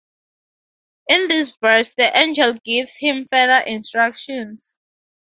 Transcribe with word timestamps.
In 1.11 1.27
this 1.27 1.55
verse 1.61 1.93
the 1.95 2.11
angel 2.17 2.53
gives 2.65 2.97
him 2.97 3.27
further 3.27 3.61
instructions. 3.67 4.79